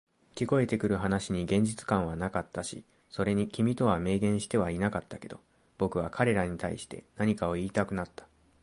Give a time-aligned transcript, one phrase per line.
[0.33, 5.39] 聞こえてくる話に現実感はなかったし、それに君とは明言してはいなかったけど、
[5.77, 8.25] 僕は彼らに対して何かを言いたくなった。